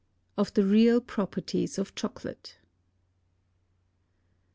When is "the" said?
0.55-0.65